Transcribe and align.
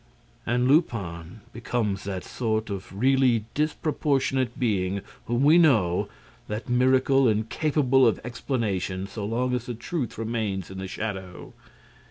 And 0.47 0.67
Lupin 0.67 1.41
becomes 1.53 2.05
that 2.05 2.23
sort 2.23 2.71
of 2.71 2.91
really 2.91 3.45
disproportionate 3.53 4.57
being 4.59 5.01
whom 5.27 5.43
we 5.43 5.59
know, 5.59 6.09
that 6.47 6.67
miracle 6.67 7.27
incapable 7.29 8.07
of 8.07 8.19
explanation 8.23 9.05
so 9.05 9.23
long 9.23 9.53
as 9.53 9.67
the 9.67 9.75
truth 9.75 10.17
remains 10.17 10.71
in 10.71 10.79
the 10.79 10.87
shadow. 10.87 11.53